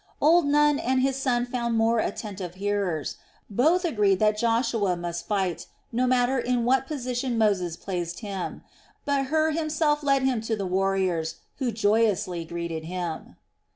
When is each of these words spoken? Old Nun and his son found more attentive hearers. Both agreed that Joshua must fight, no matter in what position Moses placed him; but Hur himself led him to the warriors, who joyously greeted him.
Old 0.19 0.47
Nun 0.47 0.79
and 0.79 1.03
his 1.03 1.15
son 1.15 1.45
found 1.45 1.77
more 1.77 1.99
attentive 1.99 2.55
hearers. 2.55 3.17
Both 3.51 3.85
agreed 3.85 4.17
that 4.17 4.35
Joshua 4.35 4.97
must 4.97 5.27
fight, 5.27 5.67
no 5.91 6.07
matter 6.07 6.39
in 6.39 6.65
what 6.65 6.87
position 6.87 7.37
Moses 7.37 7.77
placed 7.77 8.21
him; 8.21 8.63
but 9.05 9.27
Hur 9.27 9.51
himself 9.51 10.01
led 10.01 10.23
him 10.23 10.41
to 10.41 10.55
the 10.55 10.65
warriors, 10.65 11.35
who 11.57 11.71
joyously 11.71 12.43
greeted 12.45 12.85
him. 12.85 13.35